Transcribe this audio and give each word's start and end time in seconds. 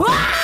Ah! 0.00 0.37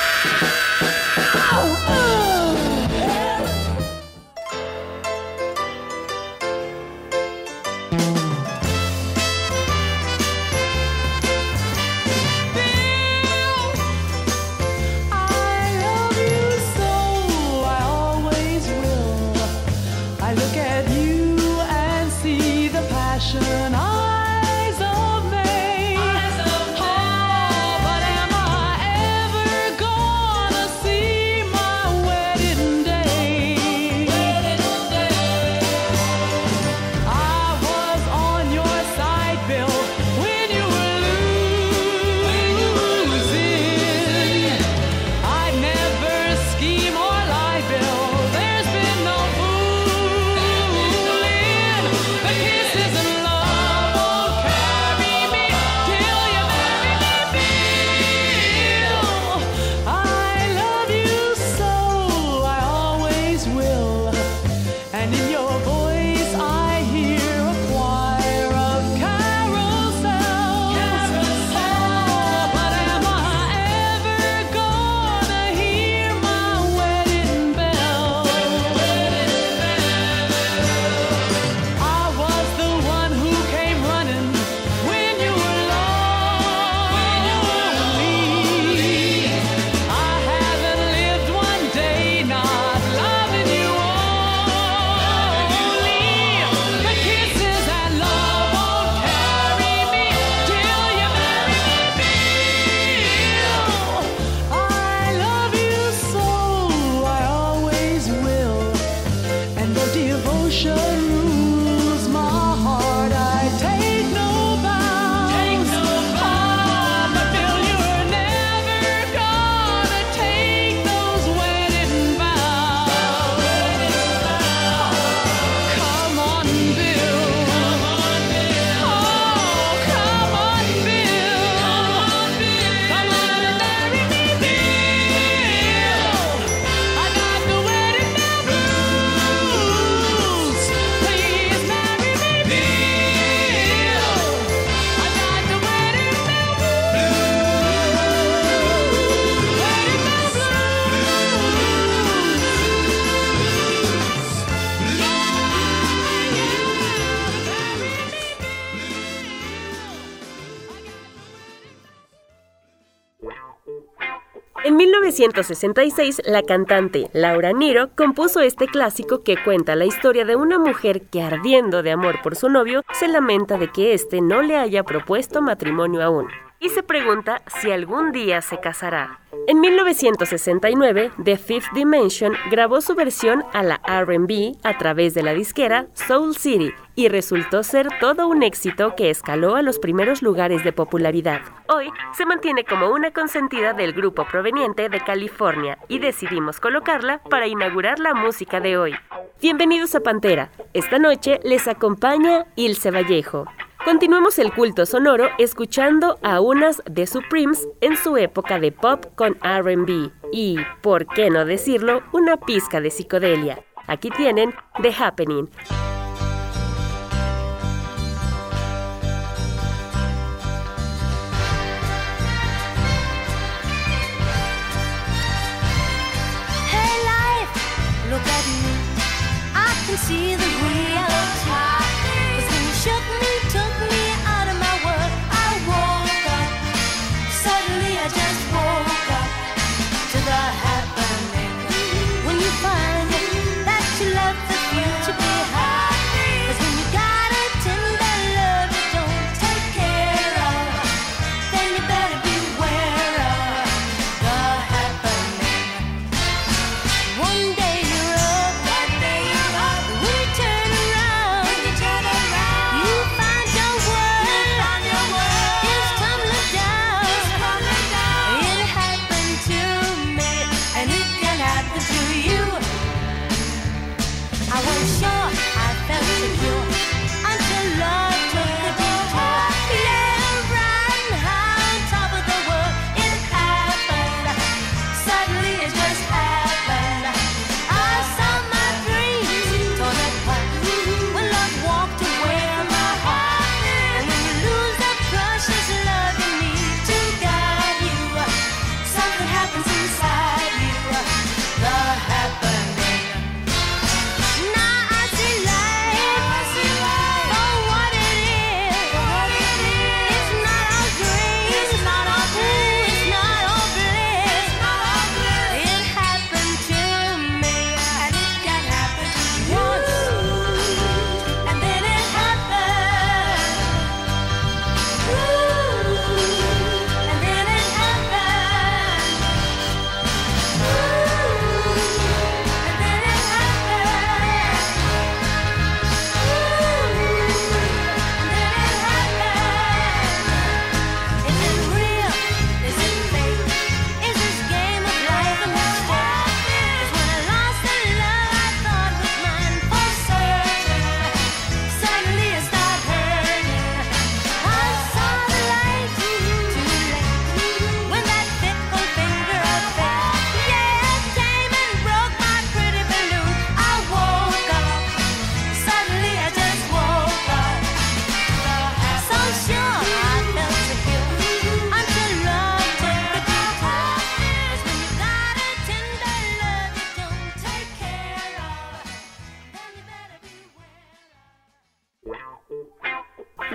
1966, 165.15 166.21
la 166.25 166.43
cantante 166.43 167.09
Laura 167.13 167.53
Niro 167.53 167.89
compuso 167.95 168.41
este 168.41 168.67
clásico 168.67 169.23
que 169.23 169.41
cuenta 169.41 169.75
la 169.75 169.85
historia 169.85 170.25
de 170.25 170.35
una 170.35 170.59
mujer 170.59 171.03
que, 171.03 171.21
ardiendo 171.21 171.83
de 171.83 171.91
amor 171.91 172.21
por 172.21 172.35
su 172.35 172.49
novio, 172.49 172.83
se 172.91 173.07
lamenta 173.07 173.57
de 173.57 173.71
que 173.71 173.93
éste 173.93 174.19
no 174.19 174.41
le 174.41 174.57
haya 174.57 174.83
propuesto 174.83 175.41
matrimonio 175.41 176.03
aún 176.03 176.27
y 176.65 176.69
se 176.69 176.81
pregunta 176.81 177.43
si 177.61 177.71
algún 177.71 178.11
día 178.11 178.41
se 178.41 178.59
casará. 178.59 179.19
En 179.47 179.59
1969, 179.59 181.11
The 181.23 181.37
Fifth 181.37 181.71
Dimension 181.75 182.33
grabó 182.49 182.81
su 182.81 182.95
versión 182.95 183.43
a 183.53 183.61
la 183.61 183.79
RB 183.85 184.55
a 184.63 184.75
través 184.79 185.13
de 185.13 185.21
la 185.21 185.35
disquera 185.35 185.85
Soul 185.93 186.35
City 186.35 186.73
y 186.95 187.07
resultó 187.09 187.61
ser 187.61 187.87
todo 187.99 188.27
un 188.27 188.41
éxito 188.41 188.95
que 188.95 189.11
escaló 189.11 189.55
a 189.55 189.61
los 189.61 189.77
primeros 189.77 190.23
lugares 190.23 190.63
de 190.63 190.73
popularidad. 190.73 191.41
Hoy 191.67 191.91
se 192.13 192.25
mantiene 192.25 192.63
como 192.63 192.89
una 192.89 193.11
consentida 193.11 193.73
del 193.73 193.93
grupo 193.93 194.25
proveniente 194.25 194.89
de 194.89 195.01
California 195.01 195.77
y 195.87 195.99
decidimos 195.99 196.59
colocarla 196.59 197.21
para 197.29 197.45
inaugurar 197.45 197.99
la 197.99 198.15
música 198.15 198.59
de 198.59 198.79
hoy. 198.79 198.95
Bienvenidos 199.39 199.93
a 199.93 199.99
Pantera. 199.99 200.49
Esta 200.73 200.97
noche 200.97 201.39
les 201.43 201.67
acompaña 201.67 202.47
Ilse 202.55 202.89
Vallejo. 202.89 203.45
Continuemos 203.85 204.39
el 204.39 204.51
culto 204.51 204.87
sonoro 204.87 205.29
escuchando 205.37 206.17
a 206.23 206.41
unas 206.41 206.81
de 206.89 207.05
Supremes 207.05 207.67
en 207.81 207.95
su 207.95 208.17
época 208.17 208.59
de 208.59 208.71
pop 208.71 209.05
con 209.13 209.35
RB 209.35 210.11
y, 210.31 210.57
por 210.81 211.05
qué 211.05 211.29
no 211.29 211.45
decirlo, 211.45 212.01
una 212.11 212.37
pizca 212.37 212.81
de 212.81 212.89
psicodelia. 212.89 213.63
Aquí 213.85 214.09
tienen 214.09 214.55
The 214.81 214.91
Happening. 214.91 215.51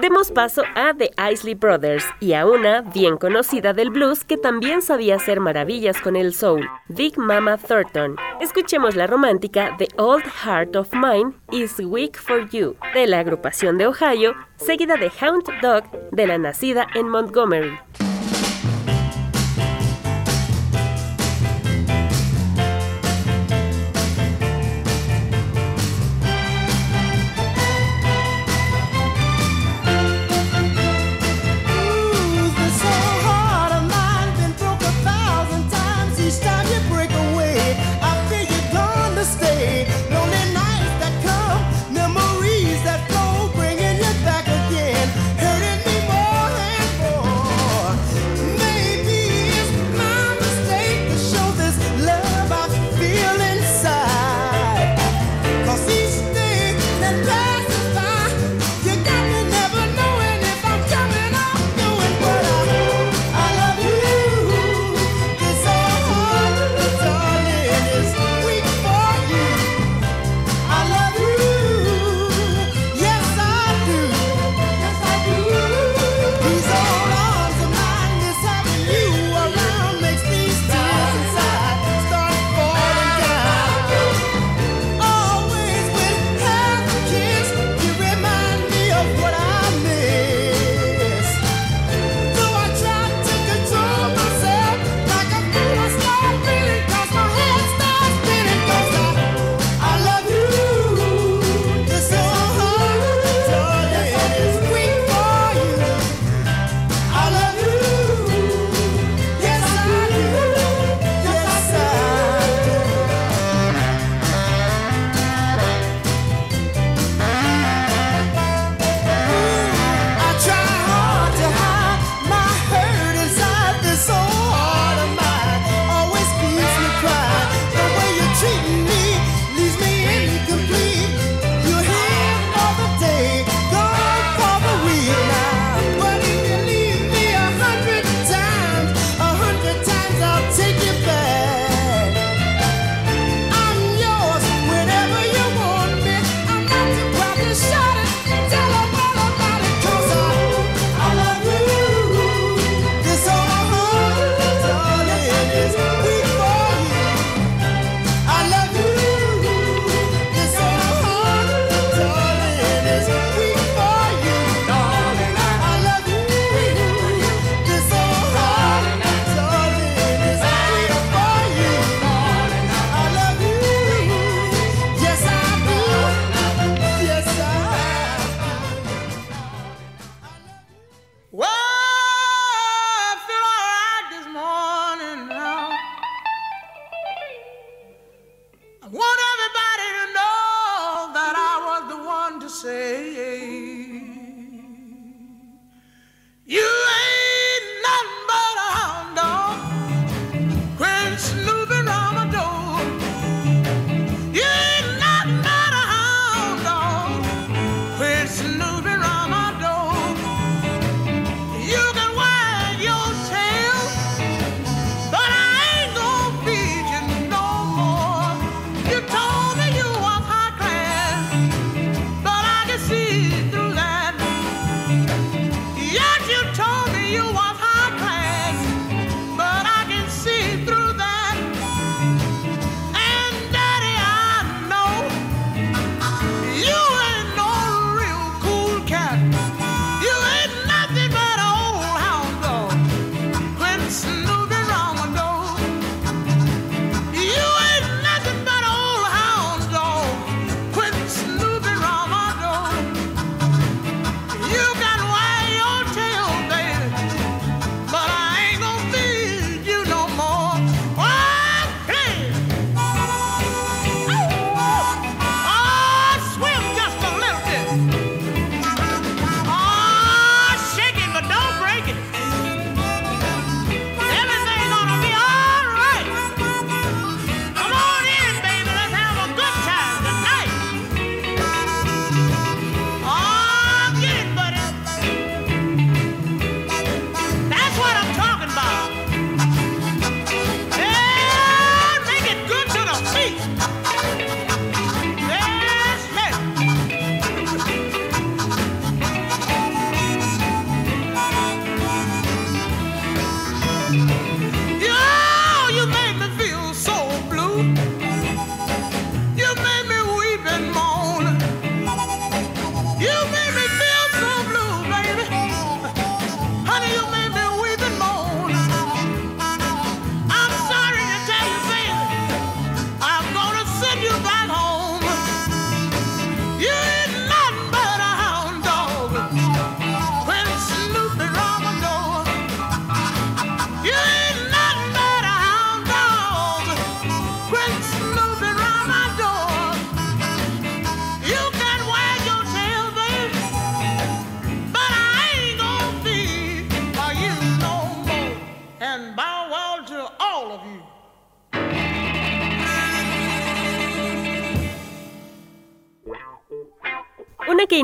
Damos 0.00 0.30
paso 0.30 0.62
a 0.74 0.94
The 0.94 1.10
Isley 1.30 1.54
Brothers 1.54 2.04
y 2.20 2.32
a 2.32 2.46
una 2.46 2.80
bien 2.80 3.16
conocida 3.16 3.72
del 3.72 3.90
blues 3.90 4.24
que 4.24 4.36
también 4.36 4.82
sabía 4.82 5.16
hacer 5.16 5.40
maravillas 5.40 6.00
con 6.00 6.16
el 6.16 6.32
soul, 6.32 6.68
Big 6.88 7.18
Mama 7.18 7.58
Thornton. 7.58 8.16
Escuchemos 8.40 8.96
la 8.96 9.06
romántica 9.06 9.74
The 9.78 9.88
Old 9.96 10.24
Heart 10.24 10.76
of 10.76 10.92
Mine 10.92 11.32
is 11.52 11.78
Weak 11.78 12.18
for 12.18 12.48
You 12.48 12.76
de 12.94 13.06
la 13.06 13.18
agrupación 13.20 13.78
de 13.78 13.86
Ohio, 13.86 14.34
seguida 14.56 14.96
de 14.96 15.10
Hound 15.20 15.44
Dog 15.60 15.84
de 16.12 16.26
la 16.26 16.38
nacida 16.38 16.86
en 16.94 17.08
Montgomery. 17.08 17.78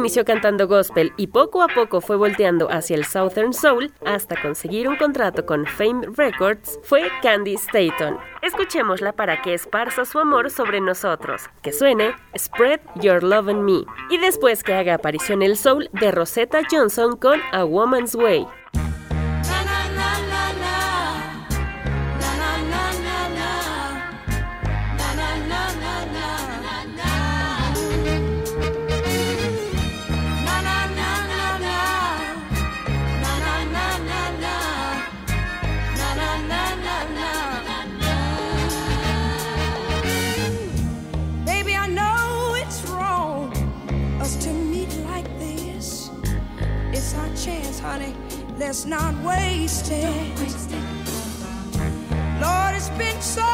inició 0.06 0.24
cantando 0.24 0.68
gospel 0.68 1.12
y 1.16 1.26
poco 1.26 1.64
a 1.64 1.66
poco 1.66 2.00
fue 2.00 2.14
volteando 2.14 2.70
hacia 2.70 2.94
el 2.94 3.04
Southern 3.04 3.52
Soul 3.52 3.90
hasta 4.04 4.40
conseguir 4.40 4.88
un 4.88 4.94
contrato 4.94 5.44
con 5.44 5.66
Fame 5.66 6.06
Records 6.16 6.78
fue 6.84 7.10
Candy 7.22 7.54
Staton. 7.54 8.16
Escuchémosla 8.40 9.14
para 9.14 9.42
que 9.42 9.52
esparza 9.52 10.04
su 10.04 10.20
amor 10.20 10.50
sobre 10.50 10.80
nosotros, 10.80 11.50
que 11.60 11.72
suene 11.72 12.14
Spread 12.38 12.78
Your 13.02 13.24
Love 13.24 13.48
on 13.48 13.64
Me 13.64 13.84
y 14.08 14.18
después 14.18 14.62
que 14.62 14.74
haga 14.74 14.94
aparición 14.94 15.42
el 15.42 15.56
soul 15.56 15.90
de 15.92 16.12
Rosetta 16.12 16.60
Johnson 16.70 17.16
con 17.16 17.40
A 17.50 17.64
Woman's 17.64 18.14
Way. 18.14 18.46
that's 48.66 48.84
not 48.84 49.14
wasted. 49.22 50.02
Don't 50.02 50.40
waste 50.40 50.72
it. 50.72 50.82
Lord, 52.42 52.74
it's 52.74 52.88
been 52.98 53.20
so 53.22 53.46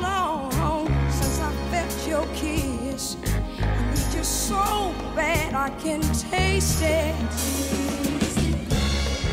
long 0.00 0.86
since 1.10 1.40
I 1.40 1.50
felt 1.72 2.06
your 2.06 2.24
kiss. 2.36 3.16
I 3.60 3.90
need 3.90 4.14
you 4.14 4.22
so 4.22 4.94
bad 5.16 5.54
I 5.54 5.70
can 5.80 6.02
taste 6.30 6.82
it. 6.82 7.16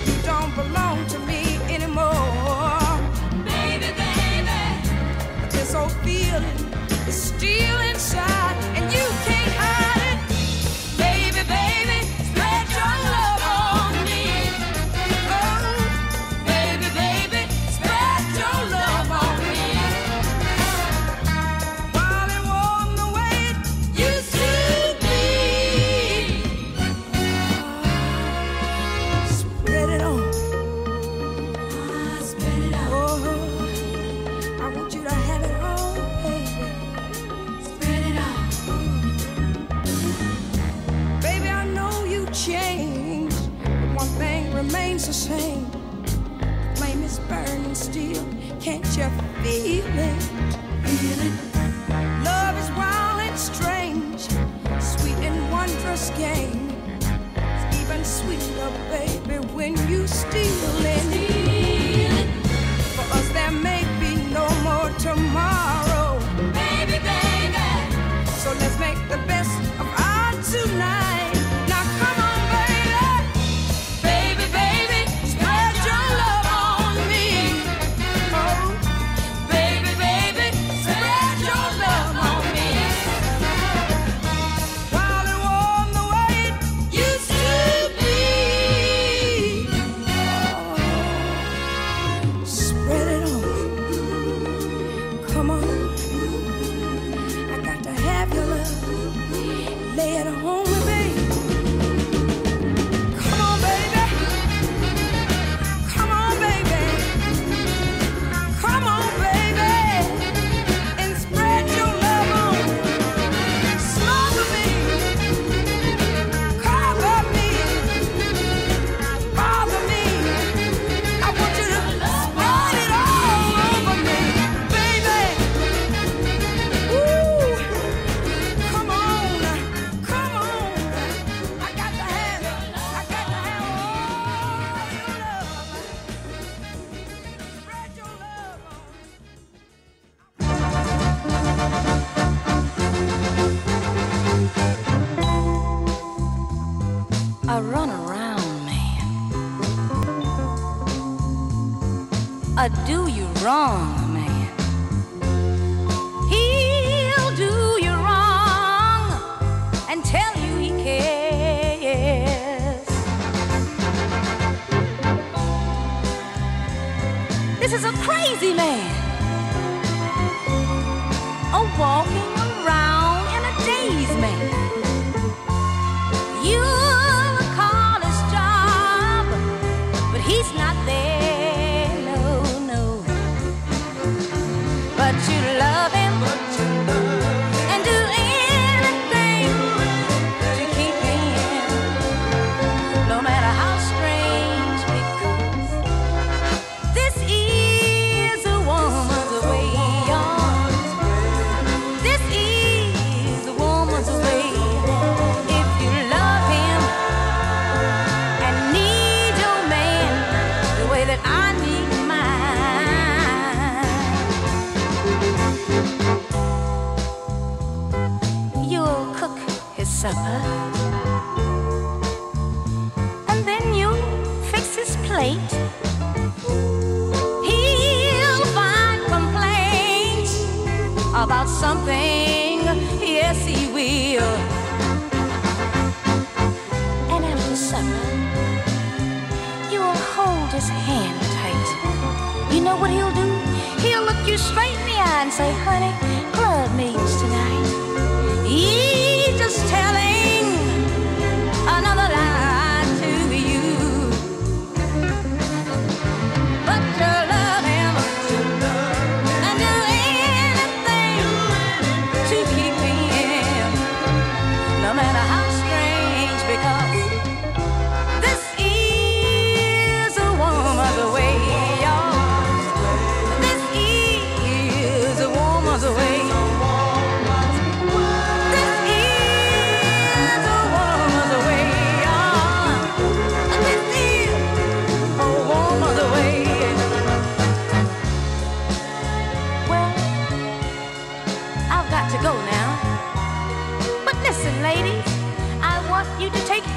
You 0.08 0.16
don't 0.24 0.56
belong 0.56 1.06
to 1.06 1.20
me 1.20 1.44
anymore. 1.70 2.90
Baby, 3.46 3.94
baby. 3.94 4.64
This 5.52 5.76
old 5.76 5.92
feeling 6.02 6.58
is 7.08 7.16
still 7.16 7.80
inside. 7.82 8.87
Can't 48.68 48.98
you 48.98 49.10
feel 49.44 49.98
it? 49.98 50.24
Feel 50.84 51.22
it. 51.26 52.26
Love 52.26 52.58
is 52.60 52.70
wild 52.72 53.22
and 53.22 53.40
strange, 53.40 54.28
sweet 54.82 55.16
and 55.24 55.50
wondrous 55.50 56.10
game. 56.18 56.70
It's 57.38 57.80
even 57.80 58.04
sweeter, 58.04 58.70
baby, 58.92 59.48
when 59.56 59.78
you 59.88 60.06
steal 60.06 60.86
it. 60.86 61.37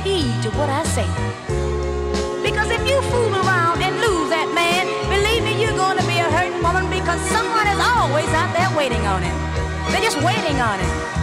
heed 0.02 0.42
to 0.42 0.50
what 0.56 0.68
I 0.68 0.82
say. 0.84 1.08
Because 2.42 2.70
if 2.70 2.82
you 2.88 3.00
fool 3.12 3.34
around 3.44 3.82
and 3.82 3.94
lose 4.00 4.30
that 4.30 4.48
man, 4.54 4.88
believe 5.12 5.44
me, 5.44 5.60
you're 5.60 5.76
gonna 5.76 6.04
be 6.08 6.18
a 6.18 6.28
hurting 6.30 6.62
woman 6.62 6.88
because 6.88 7.20
someone 7.28 7.68
is 7.68 7.80
always 7.80 8.28
out 8.32 8.52
there 8.56 8.70
waiting 8.76 9.04
on 9.06 9.22
him. 9.22 9.36
They're 9.92 10.02
just 10.02 10.20
waiting 10.22 10.60
on 10.60 10.78
him. 10.78 11.19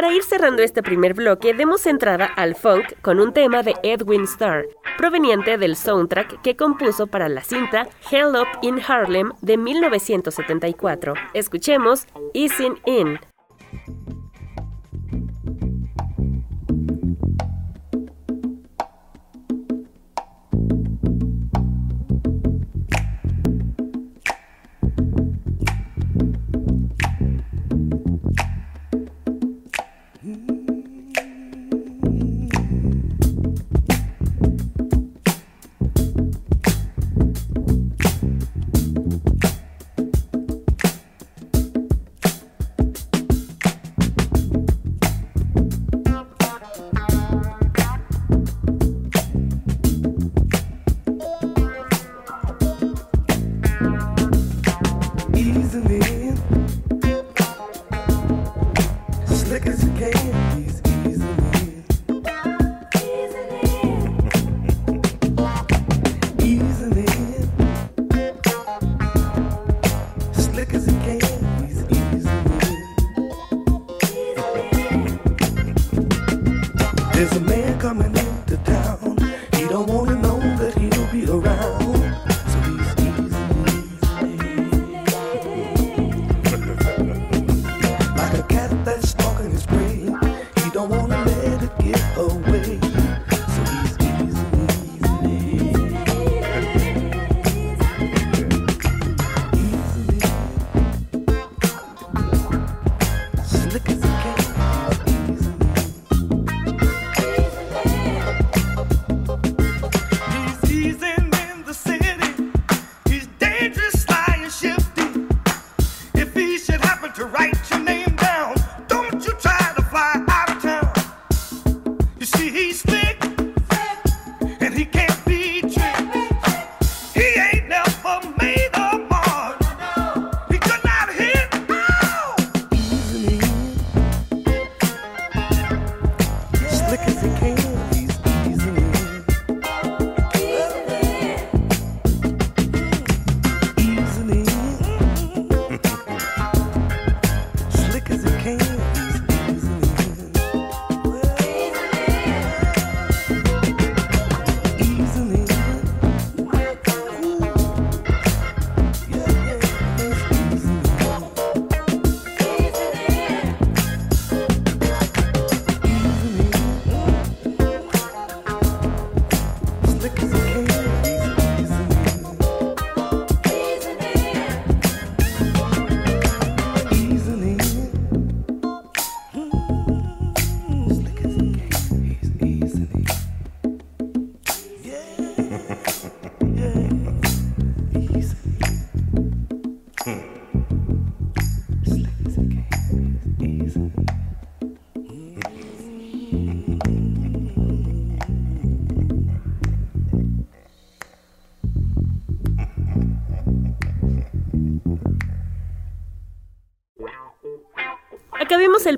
Para 0.00 0.14
ir 0.14 0.22
cerrando 0.22 0.62
este 0.62 0.82
primer 0.82 1.12
bloque, 1.12 1.52
demos 1.52 1.84
entrada 1.84 2.24
al 2.24 2.54
funk 2.54 2.86
con 3.02 3.20
un 3.20 3.34
tema 3.34 3.62
de 3.62 3.74
Edwin 3.82 4.22
Starr, 4.22 4.64
proveniente 4.96 5.58
del 5.58 5.76
soundtrack 5.76 6.40
que 6.40 6.56
compuso 6.56 7.06
para 7.06 7.28
la 7.28 7.44
cinta 7.44 7.86
Hell 8.10 8.34
Up 8.34 8.48
in 8.62 8.80
Harlem 8.80 9.32
de 9.42 9.58
1974. 9.58 11.12
Escuchemos 11.34 12.06
Easing 12.32 12.80
In. 12.86 13.20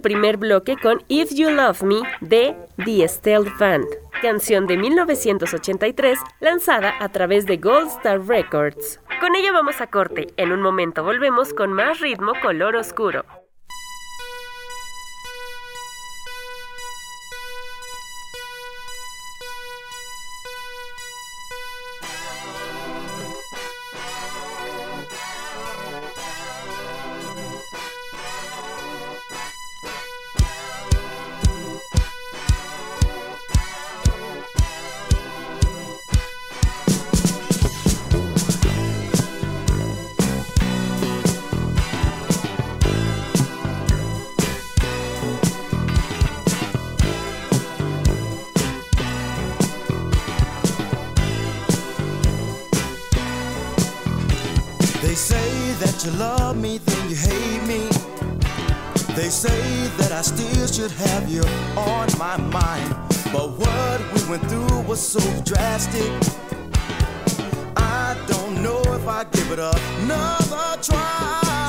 Primer 0.03 0.37
bloque 0.37 0.77
con 0.77 1.03
If 1.09 1.31
You 1.33 1.51
Love 1.51 1.83
Me 1.83 2.03
de 2.21 2.55
The 2.85 3.09
Stealth 3.09 3.57
Band, 3.59 3.87
canción 4.21 4.67
de 4.67 4.77
1983 4.77 6.19
lanzada 6.41 6.95
a 7.01 7.09
través 7.09 7.47
de 7.47 7.57
Gold 7.57 7.89
Star 7.89 8.21
Records. 8.27 9.01
Con 9.21 9.35
ella 9.37 9.53
vamos 9.53 9.81
a 9.81 9.87
corte. 9.87 10.27
En 10.37 10.53
un 10.53 10.61
momento 10.61 11.05
volvemos 11.05 11.55
con 11.55 11.73
más 11.73 12.01
ritmo 12.01 12.33
color 12.43 12.77
oscuro. 12.77 13.25
That 55.85 56.05
you 56.05 56.13
love 56.13 56.57
me, 56.57 56.79
then 56.79 57.11
you 57.11 57.17
hate 57.17 57.63
me. 57.67 57.89
They 59.17 59.29
say 59.29 59.89
that 59.99 60.13
I 60.13 60.23
still 60.23 60.67
should 60.69 60.93
have 60.93 61.29
you 61.29 61.43
on 61.77 62.07
my 62.19 62.37
mind. 62.37 62.95
But 63.33 63.59
what 63.59 63.99
we 64.15 64.21
went 64.31 64.49
through 64.49 64.81
was 64.83 65.01
so 65.01 65.21
drastic. 65.43 66.11
I 67.77 68.17
don't 68.29 68.63
know 68.63 68.81
if 68.95 69.09
I 69.09 69.25
give 69.25 69.51
it 69.51 69.59
another 69.59 70.81
try. 70.81 71.62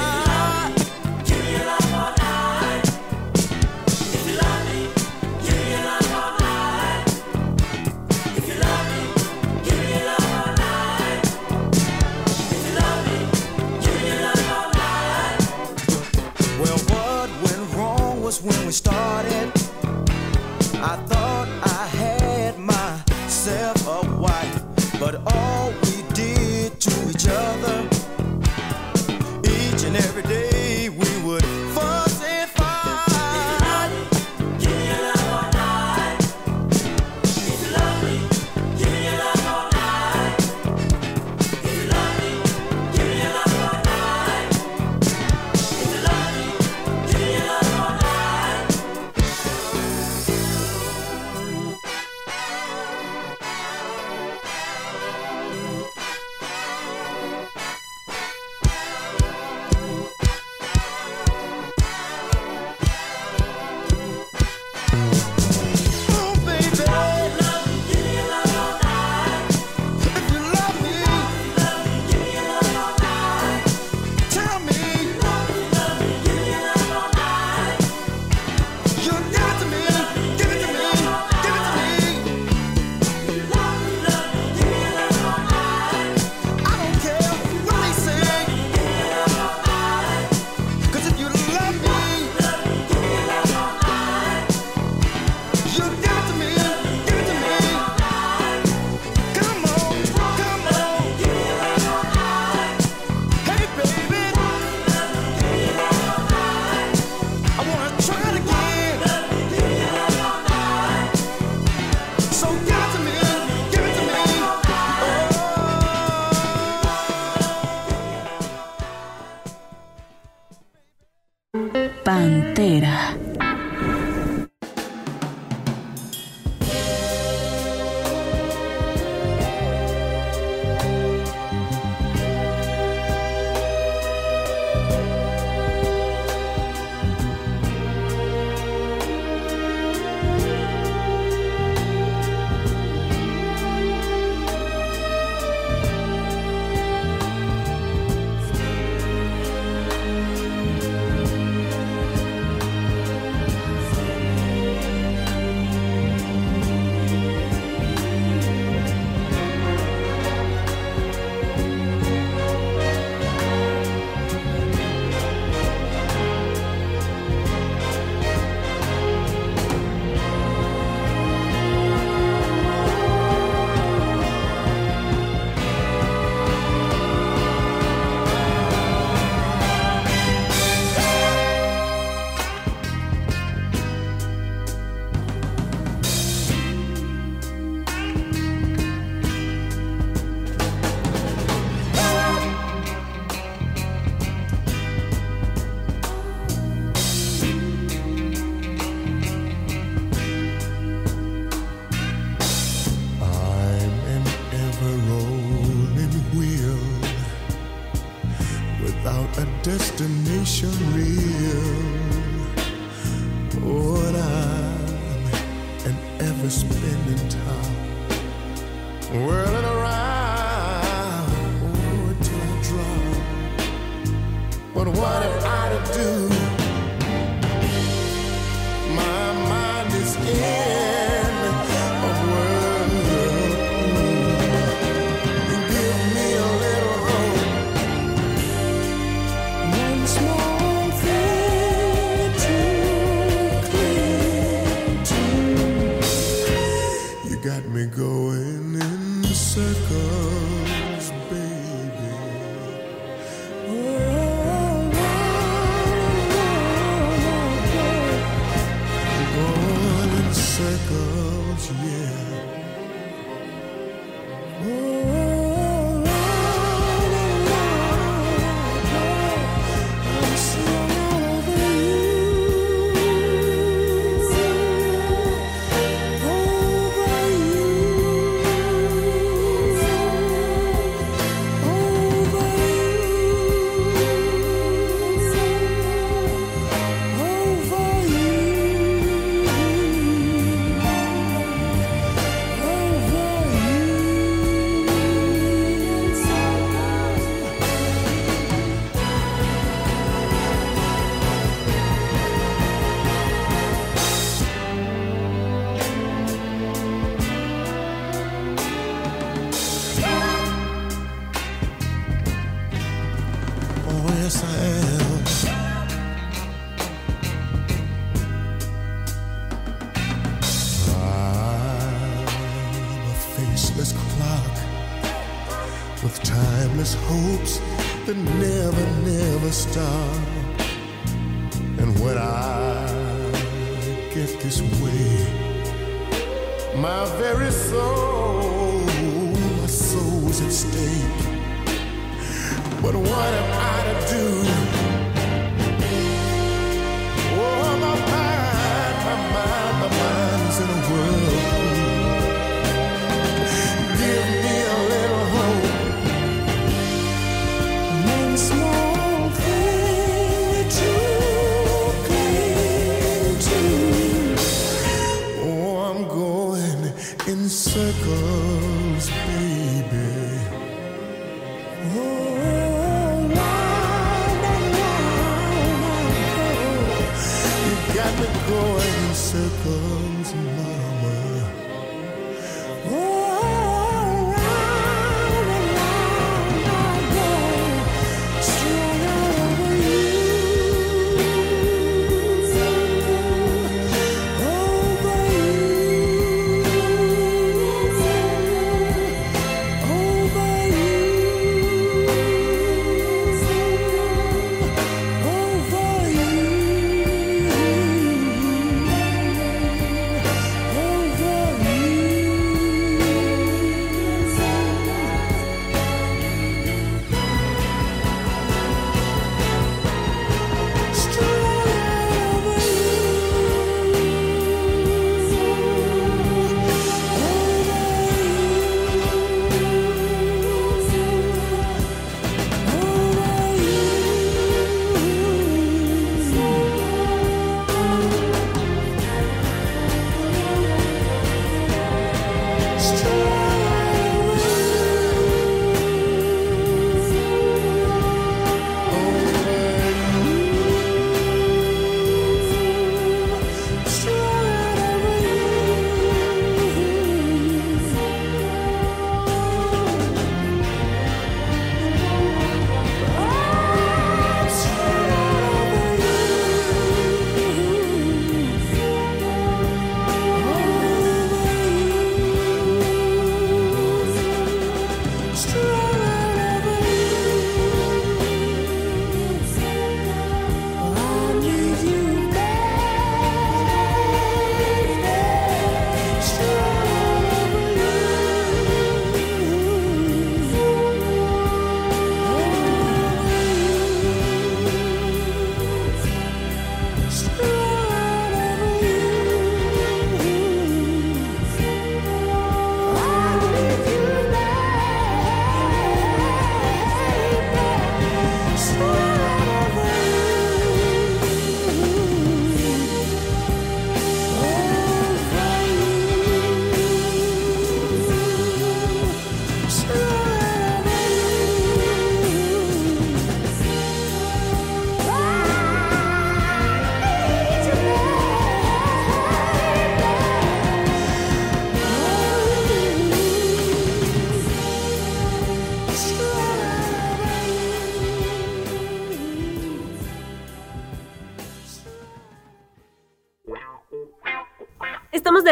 But 25.13 25.21
all 25.31 25.62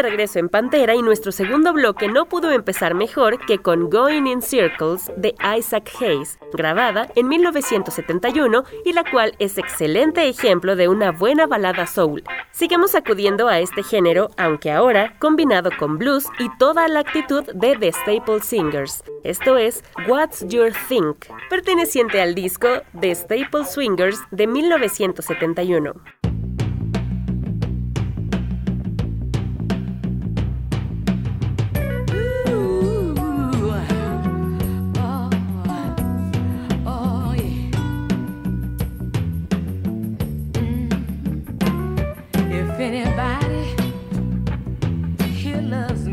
regreso 0.02 0.38
en 0.38 0.48
Pantera 0.48 0.94
y 0.94 1.02
nuestro 1.02 1.32
segundo 1.32 1.72
bloque 1.72 2.08
no 2.08 2.26
pudo 2.26 2.50
empezar 2.50 2.94
mejor 2.94 3.38
que 3.38 3.58
con 3.58 3.88
Going 3.88 4.26
in 4.26 4.42
Circles 4.42 5.10
de 5.16 5.34
Isaac 5.56 5.90
Hayes, 6.00 6.38
grabada 6.52 7.08
en 7.14 7.28
1971 7.28 8.64
y 8.84 8.92
la 8.92 9.04
cual 9.10 9.34
es 9.38 9.56
excelente 9.58 10.28
ejemplo 10.28 10.76
de 10.76 10.88
una 10.88 11.12
buena 11.12 11.46
balada 11.46 11.86
soul. 11.86 12.22
Sigamos 12.50 12.94
acudiendo 12.94 13.48
a 13.48 13.60
este 13.60 13.82
género, 13.82 14.30
aunque 14.36 14.72
ahora 14.72 15.16
combinado 15.18 15.70
con 15.78 15.98
blues 15.98 16.26
y 16.38 16.48
toda 16.58 16.88
la 16.88 17.00
actitud 17.00 17.44
de 17.54 17.76
The 17.76 17.92
Staple 17.92 18.40
Singers. 18.40 19.02
Esto 19.24 19.56
es 19.56 19.82
What's 20.08 20.46
Your 20.48 20.72
Think, 20.88 21.26
perteneciente 21.48 22.20
al 22.20 22.34
disco 22.34 22.68
The 23.00 23.14
Staple 23.14 23.64
Swingers 23.64 24.20
de 24.30 24.46
1971. 24.46 25.94
loves 45.72 46.04
me. 46.06 46.11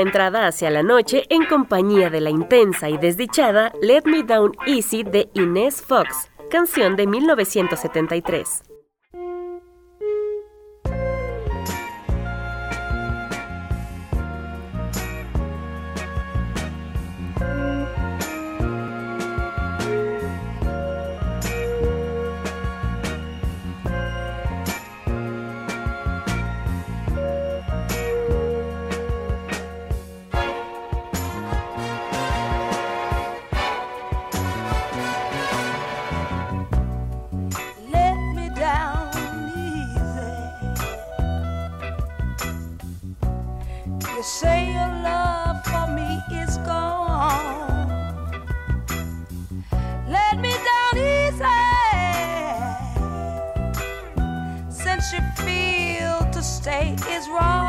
entrada 0.00 0.46
hacia 0.46 0.70
la 0.70 0.82
noche 0.82 1.24
en 1.30 1.44
compañía 1.46 2.10
de 2.10 2.20
la 2.20 2.30
intensa 2.30 2.88
y 2.88 2.98
desdichada 2.98 3.72
Let 3.80 4.02
Me 4.04 4.22
Down 4.22 4.52
Easy 4.66 5.02
de 5.02 5.28
Inés 5.34 5.82
Fox, 5.82 6.30
canción 6.50 6.96
de 6.96 7.06
1973. 7.06 8.65
say 56.66 56.96
is 57.10 57.28
wrong. 57.28 57.65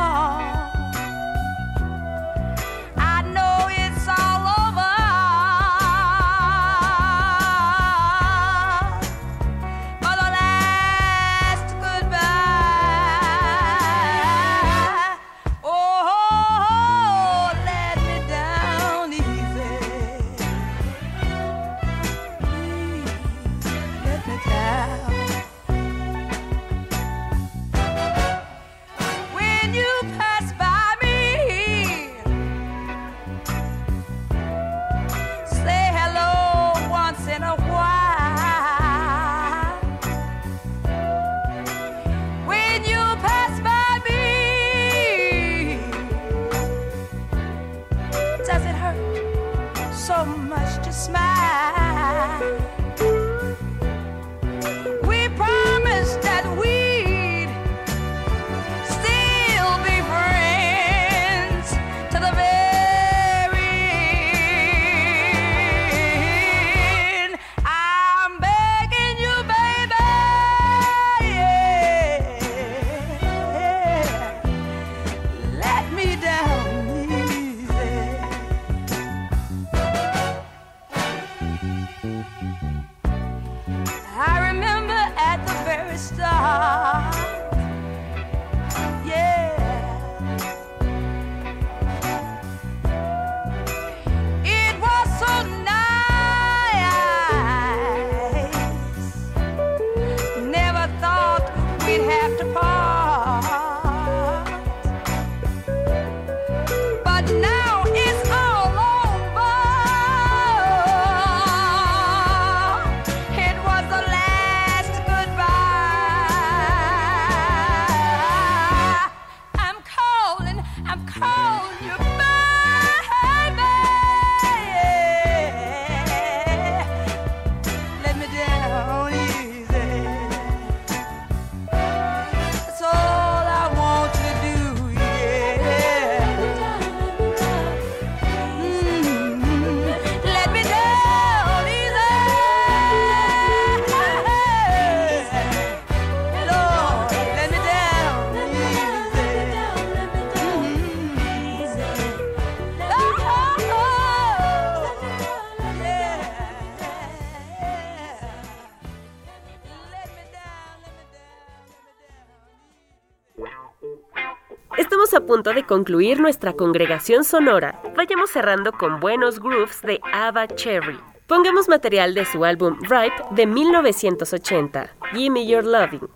de 165.53 165.63
concluir 165.65 166.19
nuestra 166.19 166.53
congregación 166.53 167.23
sonora, 167.23 167.81
vayamos 167.95 168.29
cerrando 168.29 168.71
con 168.71 168.99
buenos 168.99 169.39
grooves 169.39 169.81
de 169.81 169.99
Ava 170.13 170.47
Cherry. 170.47 170.99
Pongamos 171.27 171.67
material 171.67 172.13
de 172.13 172.25
su 172.25 172.45
álbum 172.45 172.77
Ripe 172.81 173.21
de 173.31 173.45
1980, 173.45 174.95
Gimme 175.13 175.45
Your 175.45 175.65
Loving. 175.65 176.07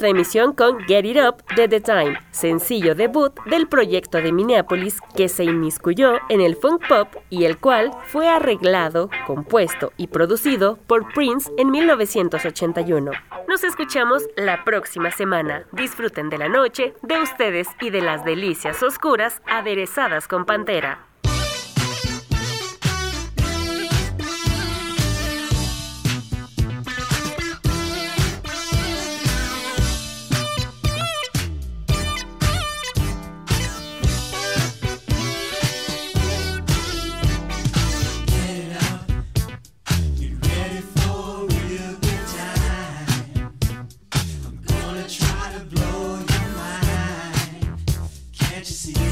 Nuestra 0.00 0.18
emisión 0.18 0.54
con 0.54 0.80
Get 0.86 1.04
It 1.04 1.18
Up 1.18 1.44
de 1.56 1.68
The 1.68 1.80
Time, 1.82 2.18
sencillo 2.30 2.94
debut 2.94 3.34
del 3.44 3.68
proyecto 3.68 4.16
de 4.16 4.32
Minneapolis 4.32 4.98
que 5.14 5.28
se 5.28 5.44
inmiscuyó 5.44 6.14
en 6.30 6.40
el 6.40 6.56
funk 6.56 6.88
pop 6.88 7.08
y 7.28 7.44
el 7.44 7.58
cual 7.58 7.90
fue 8.06 8.26
arreglado, 8.26 9.10
compuesto 9.26 9.92
y 9.98 10.06
producido 10.06 10.78
por 10.86 11.12
Prince 11.12 11.52
en 11.58 11.70
1981. 11.70 13.10
Nos 13.46 13.62
escuchamos 13.62 14.22
la 14.36 14.64
próxima 14.64 15.10
semana. 15.10 15.66
Disfruten 15.72 16.30
de 16.30 16.38
la 16.38 16.48
noche, 16.48 16.94
de 17.02 17.20
ustedes 17.20 17.68
y 17.82 17.90
de 17.90 18.00
las 18.00 18.24
delicias 18.24 18.82
oscuras 18.82 19.42
aderezadas 19.46 20.26
con 20.26 20.46
Pantera. 20.46 21.09
you 48.60 48.66
see? 48.66 49.09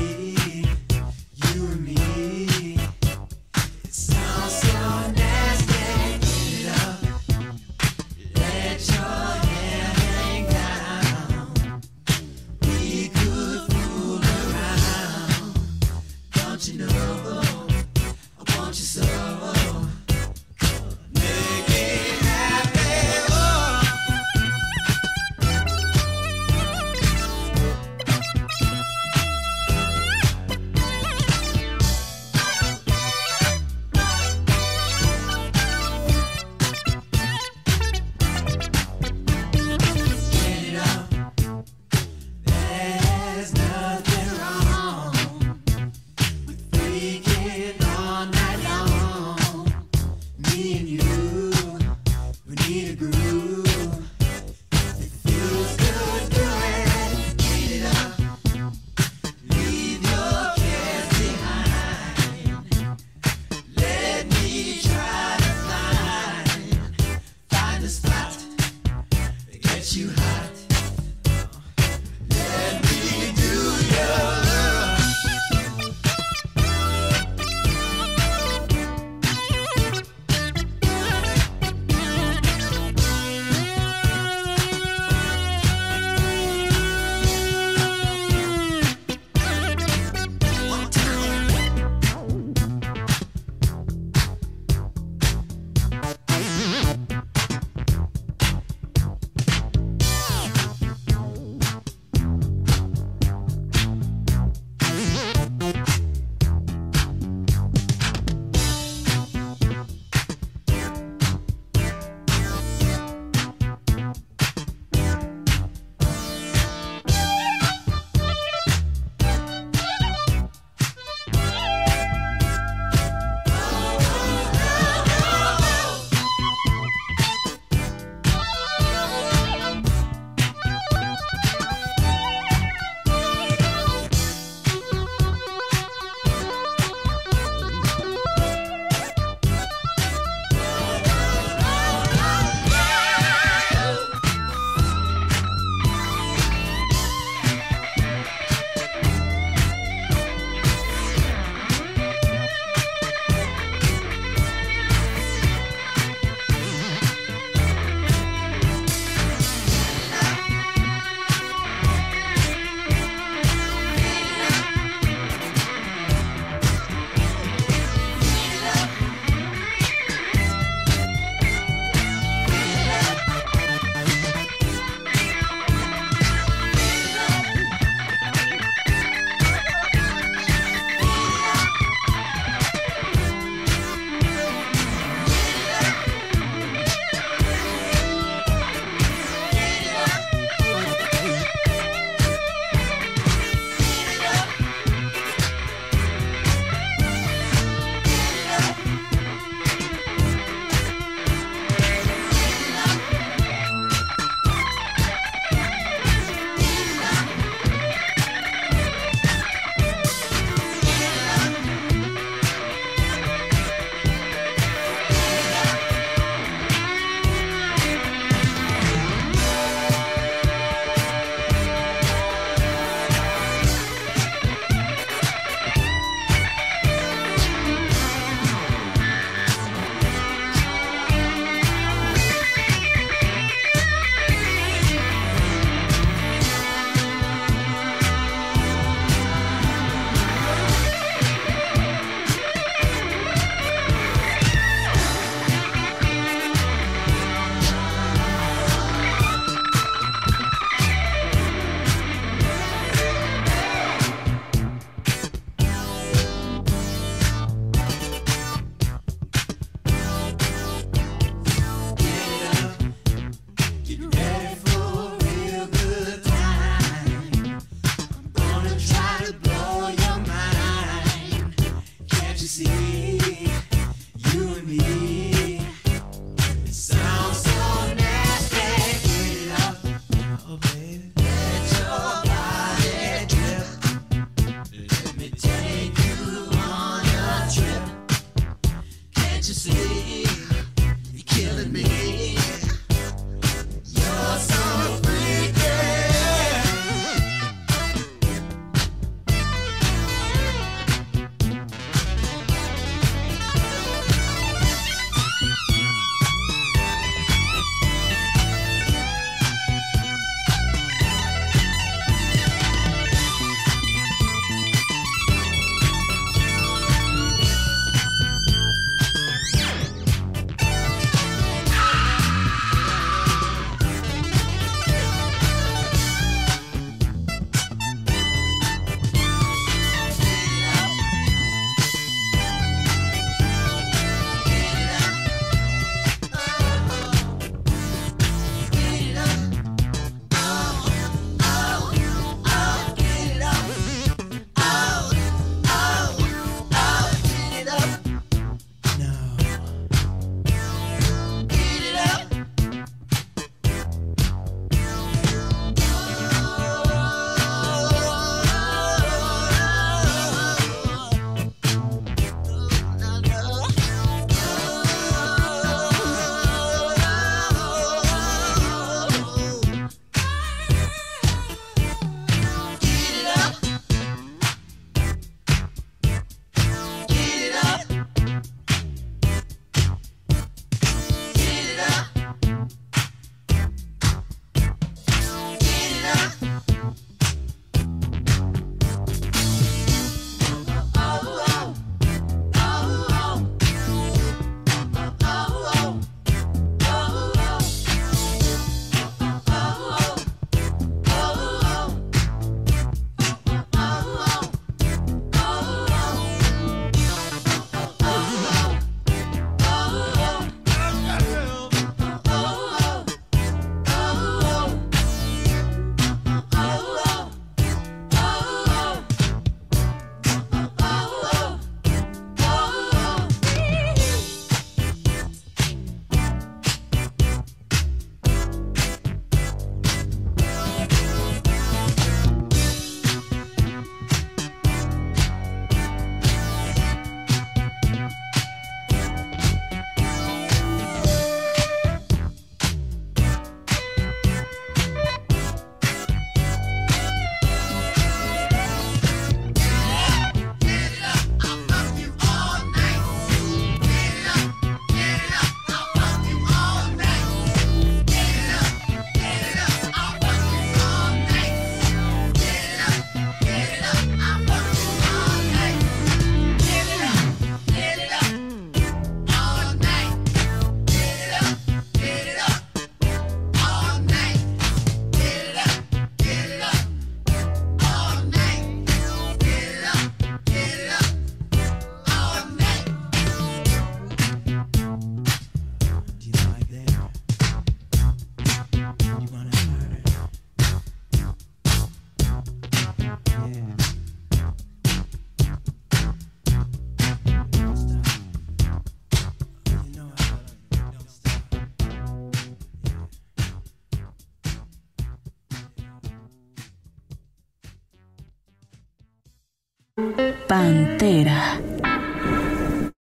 Pantera. 510.19 511.78